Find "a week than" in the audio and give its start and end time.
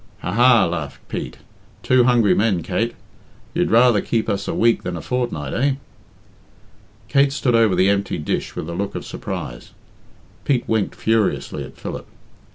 4.47-4.97